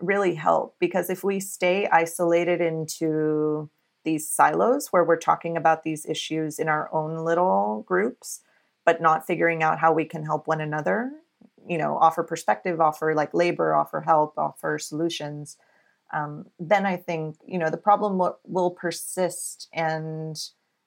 [0.00, 3.68] really help because if we stay isolated into
[4.04, 8.40] these silos where we're talking about these issues in our own little groups
[8.86, 11.12] but not figuring out how we can help one another
[11.70, 15.56] you know offer perspective offer like labor offer help offer solutions
[16.12, 20.36] um, then i think you know the problem w- will persist and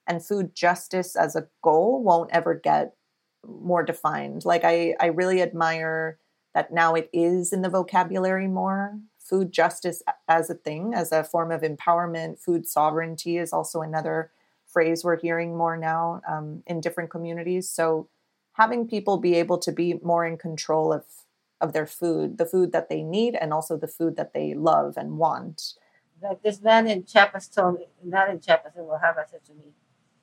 [0.07, 2.95] and food justice as a goal won't ever get
[3.47, 4.45] more defined.
[4.45, 6.19] Like i i really admire
[6.53, 8.99] that now it is in the vocabulary more.
[9.19, 12.39] Food justice as a thing as a form of empowerment.
[12.39, 14.31] Food sovereignty is also another
[14.67, 17.69] phrase we're hearing more now um, in different communities.
[17.69, 18.07] So
[18.53, 21.03] having people be able to be more in control of
[21.61, 24.97] of their food, the food that they need, and also the food that they love
[24.97, 25.75] and want.
[26.21, 29.71] Like this man in Chiapas told me, not in Chiapas, in Oaxaca, said to me,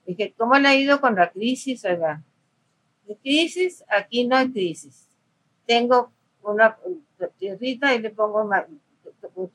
[0.07, 2.23] dije, ¿cómo le ha ido con la crisis, oiga?
[3.09, 5.09] De crisis, aquí no hay crisis.
[5.67, 6.11] Tengo
[6.43, 6.77] una
[7.39, 8.67] tierrita y le pongo ma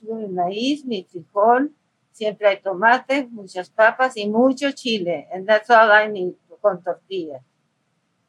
[0.01, 1.71] mi maíz, mi frijol,
[2.11, 5.27] siempre hay tomate, muchas papas y mucho chile.
[5.31, 7.43] And that's all I need con tortillas.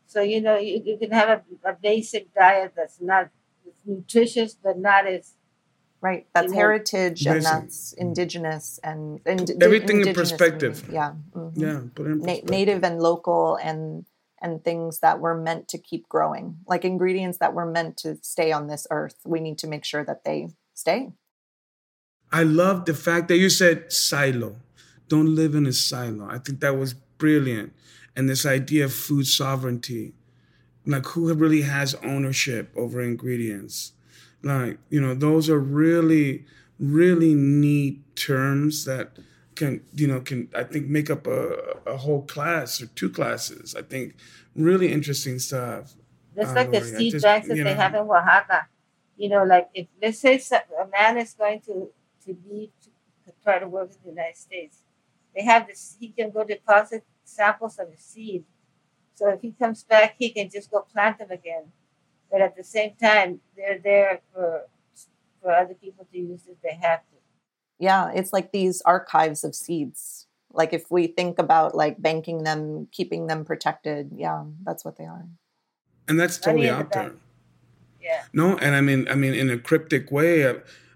[0.06, 3.30] So, you know, you, you can have a, a, basic diet that's not
[3.84, 5.34] nutritious, but not as.
[6.00, 6.26] Right.
[6.34, 10.88] That's heritage know, and that's indigenous and, and everything in perspective.
[10.92, 11.14] Yeah.
[11.34, 11.60] Mm-hmm.
[11.60, 11.80] Yeah.
[11.94, 14.04] Put in Na- native and local and
[14.40, 18.52] and things that were meant to keep growing, like ingredients that were meant to stay
[18.52, 19.16] on this earth.
[19.24, 21.08] We need to make sure that they stay.
[22.30, 24.56] I love the fact that you said silo.
[25.08, 26.28] Don't live in a silo.
[26.28, 27.72] I think that was brilliant
[28.16, 30.14] and this idea of food sovereignty.
[30.86, 33.92] Like who really has ownership over ingredients?
[34.42, 36.44] Like you know those are really
[36.78, 39.18] really neat terms that
[39.54, 41.56] can you know can i think make up a,
[41.86, 43.74] a whole class or two classes.
[43.74, 44.14] I think
[44.54, 45.94] really interesting stuff
[46.36, 48.68] Just like the seed just, banks that they know, have in oaxaca.
[49.16, 51.90] You know like if let's say a man is going to
[52.26, 52.70] to leave
[53.24, 54.82] to try to work in the united states
[55.34, 58.44] they have this he can go deposit samples of the seed.
[59.14, 61.64] So if he comes back, he can just go plant them again.
[62.30, 64.62] But at the same time, they're there for
[65.42, 67.16] for other people to use if they have to.
[67.78, 70.26] Yeah, it's like these archives of seeds.
[70.52, 75.04] Like if we think about like banking them, keeping them protected, yeah, that's what they
[75.04, 75.26] are.
[76.08, 77.12] And that's totally out there.
[78.00, 78.22] Yeah.
[78.32, 80.54] No, and I mean, I mean, in a cryptic way, I,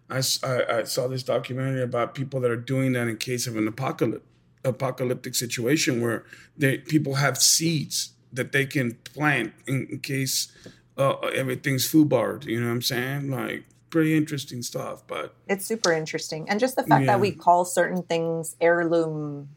[0.08, 3.68] I, I saw this documentary about people that are doing that in case of an
[3.68, 4.24] apocalypse
[4.64, 6.24] apocalyptic situation where
[6.56, 10.52] they people have seeds that they can plant in, in case
[10.96, 12.44] uh, everything's foobarred.
[12.44, 13.30] You know what I'm saying?
[13.30, 15.02] Like pretty interesting stuff.
[15.06, 17.12] But it's super interesting, and just the fact Yeah.
[17.12, 19.48] that we call certain things heirloom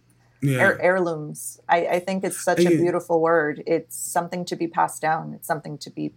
[0.41, 1.59] yeah, heir- heirlooms.
[1.69, 3.63] I, I think it's such a beautiful word.
[3.65, 5.33] It's something to be passed down.
[5.33, 6.13] It's something to be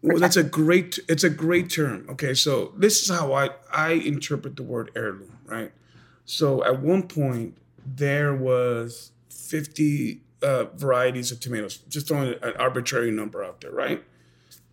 [0.00, 0.98] well, that's a great.
[1.08, 2.06] It's a great term.
[2.08, 5.38] Okay, so this is how I I interpret the word heirloom.
[5.44, 5.72] Right.
[6.24, 7.56] So at one point
[7.96, 14.02] there was 50 uh, varieties of tomatoes, just throwing an arbitrary number out there, right?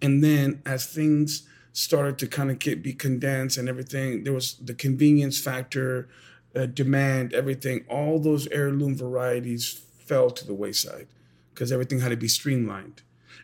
[0.01, 4.55] And then as things started to kind of get be condensed and everything, there was
[4.55, 6.07] the convenience factor,
[6.55, 7.85] uh, demand, everything.
[7.89, 11.07] All those heirloom varieties fell to the wayside
[11.53, 13.01] because everything had to be streamlined,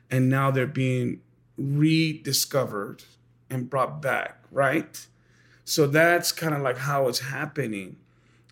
[0.09, 1.21] and now they're being
[1.57, 3.03] rediscovered
[3.49, 5.05] and brought back, right?
[5.63, 7.97] So that's kind of like how it's happening.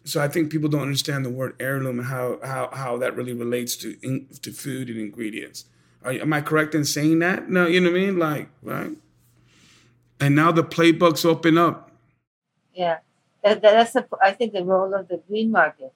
[0.10, 3.34] So I think people don't understand the word heirloom and how how, how that really
[3.34, 5.66] relates to in, to food and ingredients.
[6.04, 7.50] Are, am I correct in saying that?
[7.50, 8.92] No, you know what I mean, like right.
[10.20, 11.92] And now the playbooks open up.
[12.74, 12.98] Yeah,
[13.44, 15.94] that, that- that's the, I think the role of the green market.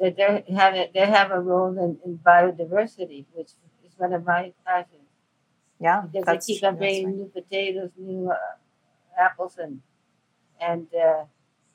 [0.00, 3.50] That they have a, they have a role in, in biodiversity, which
[3.86, 5.08] is one of my passions.
[5.80, 6.02] yeah.
[6.02, 7.14] Because That's, they keep on bringing right.
[7.16, 8.36] new potatoes, new uh,
[9.18, 9.80] apples, and
[10.60, 11.24] and uh,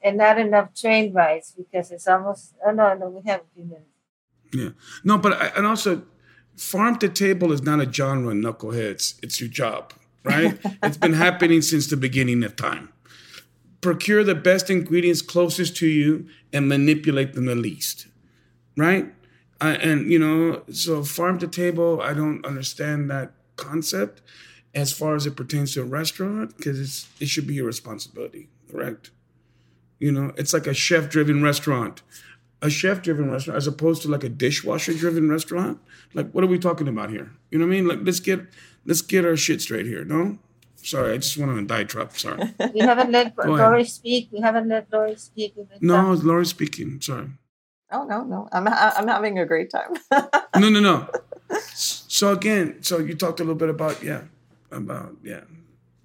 [0.03, 2.55] and not enough train rides because it's almost.
[2.65, 3.85] Oh no, no, we have a few minutes.
[4.53, 4.69] Yeah.
[5.03, 6.03] No, but I, and also,
[6.55, 9.19] farm to table is not a genre, knuckleheads.
[9.23, 9.93] It's your job,
[10.23, 10.57] right?
[10.83, 12.89] it's been happening since the beginning of time.
[13.81, 18.07] Procure the best ingredients closest to you and manipulate them the least,
[18.77, 19.11] right?
[19.59, 24.21] I, and you know, so farm to table, I don't understand that concept
[24.73, 28.49] as far as it pertains to a restaurant because it's it should be your responsibility,
[28.69, 29.11] correct?
[30.01, 32.01] You know, it's like a chef-driven restaurant.
[32.63, 35.79] A chef driven restaurant as opposed to like a dishwasher driven restaurant?
[36.15, 37.31] Like what are we talking about here?
[37.51, 37.87] You know what i mean?
[37.87, 38.41] Like let's get
[38.85, 40.37] let's get our shit straight here no?
[40.75, 42.53] Sorry i just went on a diatribe sorry.
[42.73, 43.67] We haven't let Go ahead.
[43.67, 44.29] Lori speak.
[44.31, 45.55] We haven't let Lori speak.
[45.81, 47.29] No it's Lori speaking sorry.
[47.91, 48.47] Oh no, no.
[48.51, 49.93] I'm I'm having a great time.
[50.61, 51.07] no no no.
[51.73, 54.23] So again so you talked a little bit about yeah
[54.71, 55.45] about yeah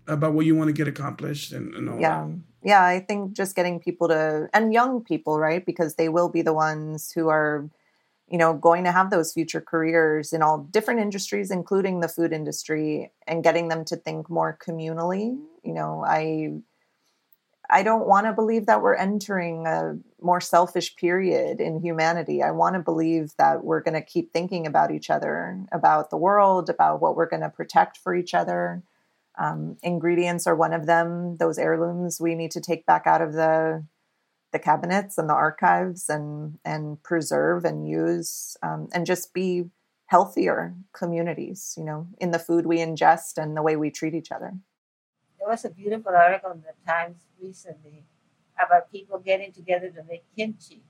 [0.06, 2.28] about what you want to get accomplished and, and all yeah
[2.66, 5.64] yeah i think just getting people to and young people right?
[5.64, 7.70] Because they will be the ones who are
[8.28, 12.32] you know going to have those future careers in all different industries including the food
[12.32, 15.38] industry and getting them to think more communally.
[15.62, 16.52] You know i
[17.70, 22.42] i don't want to believe that we're entering a more selfish period in humanity.
[22.42, 26.16] I want to believe that we're going to keep thinking about each other about the
[26.16, 28.82] world about what we're going to protect for each other
[29.38, 31.36] um, ingredients are one of them.
[31.38, 33.84] Those heirlooms we need to take back out of the
[34.52, 39.64] the cabinets and the archives and and preserve and use um, and just be
[40.06, 41.74] healthier communities.
[41.76, 44.54] You know, in the food we ingest and the way we treat each other.
[45.38, 48.04] There was a beautiful article in the Times recently
[48.58, 50.82] about people getting together to make kimchi,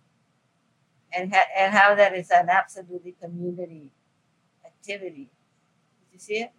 [1.12, 3.90] and ha- and how that is an absolutely community
[4.64, 5.30] activity.
[6.00, 6.52] Did you see it?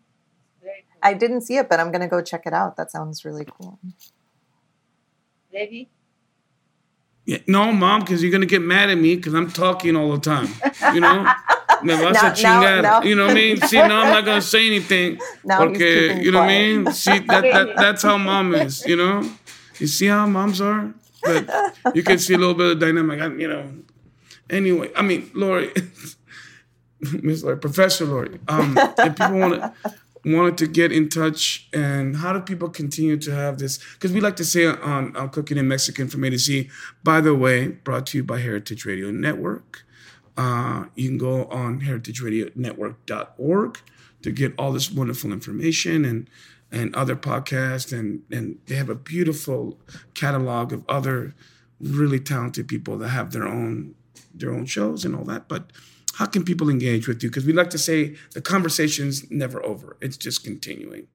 [0.58, 1.00] It's very cool.
[1.04, 2.76] I didn't see it, but I'm going to go check it out.
[2.78, 3.80] That sounds really cool.
[5.52, 5.90] Maybe
[7.26, 10.20] Yeah, no, mom, because you're gonna get mad at me because I'm talking all the
[10.20, 10.48] time.
[10.94, 11.24] You know,
[11.84, 12.62] me vas Now- a chingar.
[12.62, 13.62] now- now- You know what I mean?
[13.62, 15.20] See, now I'm not gonna say anything.
[15.44, 16.78] Now he's okay, keeping you know what I quiet.
[16.86, 16.94] mean?
[16.94, 18.86] See, that, that that's how mom is.
[18.86, 19.30] You know,
[19.80, 20.94] you see how moms are.
[21.24, 23.20] But you can see a little bit of dynamic.
[23.22, 23.64] I- You know.
[24.50, 25.72] Anyway, I mean, Lori,
[27.22, 28.40] Miss Lori, Professor Lori.
[28.48, 29.74] Um, if people want to
[30.36, 33.80] wanted to get in touch and how do people continue to have this?
[33.94, 36.70] Because we like to say on, on cooking in mexican from a to z
[37.04, 39.84] by the way brought to you by heritage radio network.
[40.36, 43.80] Uh, you can go on heritageradionetwork.org
[44.22, 46.30] to get all this wonderful information and
[46.72, 49.80] and other podcasts and and they have a beautiful
[50.14, 51.34] catalog of other
[51.80, 53.96] really talented people that have their own
[54.34, 55.72] their own shows and all that but
[56.18, 57.30] how can people engage with you?
[57.30, 61.08] Because we like to say the conversation's never over; it's just continuing.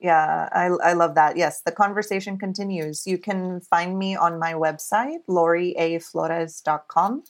[0.00, 1.36] Yeah, I, I love that.
[1.36, 3.06] Yes, the conversation continues.
[3.06, 7.24] You can find me on my website, loriaflores.com.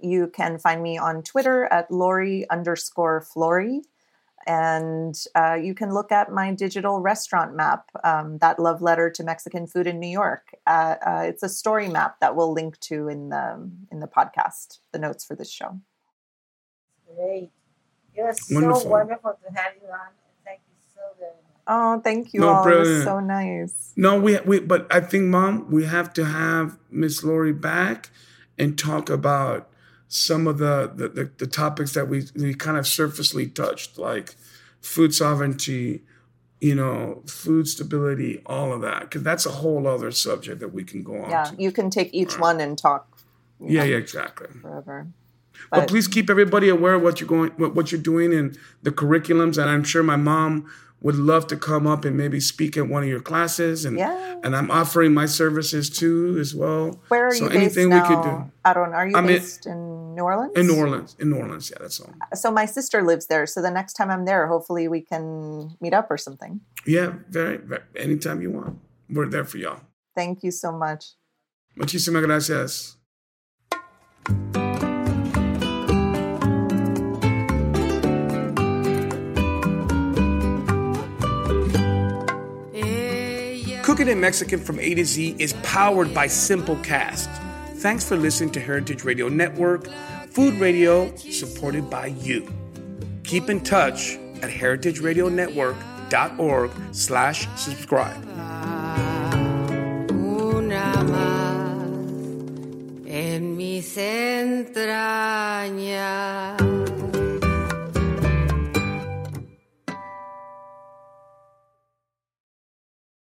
[0.00, 3.86] You can find me on Twitter at Lori underscore Flores.
[4.46, 9.24] And uh, you can look at my digital restaurant map, um, that love letter to
[9.24, 10.54] Mexican food in New York.
[10.66, 14.78] Uh, uh, it's a story map that we'll link to in the in the podcast,
[14.92, 15.80] the notes for this show.
[17.16, 17.50] Great.
[18.14, 18.90] It was so Wonderful.
[18.90, 20.08] wonderful to have you on.
[20.44, 21.62] Thank you so very much.
[21.66, 22.68] Oh, thank you No, all.
[22.68, 23.92] It was so nice.
[23.96, 28.10] No, we we but I think, Mom, we have to have Miss Lori back
[28.58, 29.68] and talk about
[30.08, 34.34] some of the the, the, the topics that we, we kind of surfacely touched, like
[34.80, 36.02] food sovereignty,
[36.60, 40.84] you know, food stability, all of that, because that's a whole other subject that we
[40.84, 41.30] can go on.
[41.30, 41.62] Yeah, to.
[41.62, 43.18] you can take each one and talk.
[43.60, 44.48] yeah, yeah, exactly.
[44.62, 45.08] Forever.
[45.70, 48.90] But, But- please keep everybody aware of what you're going, what, you're doing, and the
[48.90, 49.58] curriculums.
[49.58, 50.66] And I'm sure my mom
[51.02, 53.84] would love to come up and maybe speak at one of your classes.
[53.84, 54.40] And Yeah.
[54.42, 57.00] and I'm offering my services too as well.
[57.08, 58.22] Where are so you anything based we now?
[58.22, 60.52] could do Aaron, are you I'm in- based in New Orleans?
[60.56, 62.12] in New Orleans, in New Orleans, yeah, that's all.
[62.34, 63.46] So my sister lives there.
[63.46, 66.60] So the next time I'm there, hopefully we can meet up or something.
[66.86, 68.78] Yeah, very, very anytime you want,
[69.10, 69.80] we're there for y'all.
[70.14, 71.12] Thank you so much.
[71.78, 72.96] Muchísimas gracias.
[83.96, 87.30] Cooking in Mexican from A to Z is powered by Simplecast.
[87.76, 89.88] Thanks for listening to Heritage Radio Network,
[90.28, 92.46] food radio supported by you.
[93.24, 98.22] Keep in touch at heritageradionetwork.org slash subscribe.
[100.12, 101.88] una más
[103.06, 104.76] en mis entrañas.